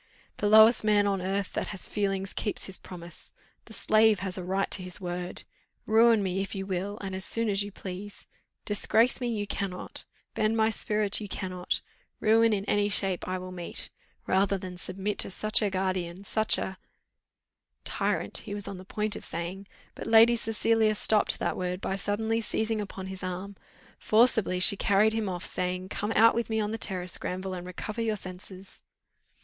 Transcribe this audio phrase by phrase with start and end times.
[0.37, 3.35] The lowest man on earth that has feeling keeps his promise.
[3.65, 5.43] The slave has a right to his word!
[5.85, 8.25] Ruin me if you will, and as soon as you please;
[8.65, 11.81] disgrace me you cannot; bend my spirit you cannot;
[12.19, 13.91] ruin in any shape I will meet,
[14.25, 16.79] rather than submit to such a guardian, such a"
[17.99, 21.95] Tyrant he was on the point of saying, but Lady Cecilia stopped that word by
[21.95, 23.55] suddenly seizing upon his arm:
[23.99, 27.67] forcibly she carried him off, saying "Come out with me on the terrace, Granville, and
[27.67, 28.81] recover your senses."